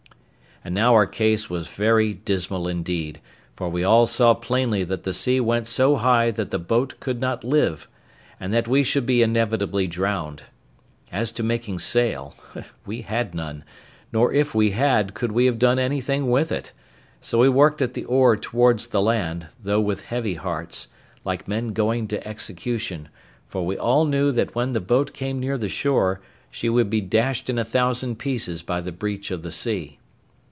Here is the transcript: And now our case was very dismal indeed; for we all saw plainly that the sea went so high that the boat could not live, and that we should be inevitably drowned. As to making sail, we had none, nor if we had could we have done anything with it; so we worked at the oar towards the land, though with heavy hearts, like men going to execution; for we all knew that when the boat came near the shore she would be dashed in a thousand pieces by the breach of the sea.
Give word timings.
And 0.63 0.75
now 0.75 0.93
our 0.93 1.07
case 1.07 1.49
was 1.49 1.69
very 1.69 2.13
dismal 2.13 2.67
indeed; 2.67 3.19
for 3.55 3.67
we 3.67 3.83
all 3.83 4.05
saw 4.05 4.35
plainly 4.35 4.83
that 4.83 5.05
the 5.05 5.11
sea 5.11 5.39
went 5.39 5.65
so 5.65 5.95
high 5.95 6.29
that 6.29 6.51
the 6.51 6.59
boat 6.59 6.99
could 6.99 7.19
not 7.19 7.43
live, 7.43 7.87
and 8.39 8.53
that 8.53 8.67
we 8.67 8.83
should 8.83 9.07
be 9.07 9.23
inevitably 9.23 9.87
drowned. 9.87 10.43
As 11.11 11.31
to 11.31 11.41
making 11.41 11.79
sail, 11.79 12.35
we 12.85 13.01
had 13.01 13.33
none, 13.33 13.63
nor 14.13 14.31
if 14.31 14.53
we 14.53 14.69
had 14.69 15.15
could 15.15 15.31
we 15.31 15.47
have 15.47 15.57
done 15.57 15.79
anything 15.79 16.29
with 16.29 16.51
it; 16.51 16.73
so 17.21 17.39
we 17.39 17.49
worked 17.49 17.81
at 17.81 17.95
the 17.95 18.05
oar 18.05 18.37
towards 18.37 18.85
the 18.85 19.01
land, 19.01 19.47
though 19.63 19.81
with 19.81 20.01
heavy 20.01 20.35
hearts, 20.35 20.89
like 21.25 21.47
men 21.47 21.69
going 21.73 22.07
to 22.09 22.27
execution; 22.27 23.09
for 23.47 23.65
we 23.65 23.79
all 23.79 24.05
knew 24.05 24.31
that 24.31 24.53
when 24.53 24.73
the 24.73 24.79
boat 24.79 25.11
came 25.11 25.39
near 25.39 25.57
the 25.57 25.67
shore 25.67 26.21
she 26.51 26.69
would 26.69 26.91
be 26.91 27.01
dashed 27.01 27.49
in 27.49 27.57
a 27.57 27.65
thousand 27.65 28.19
pieces 28.19 28.61
by 28.61 28.79
the 28.79 28.91
breach 28.91 29.31
of 29.31 29.41
the 29.41 29.51
sea. 29.51 29.97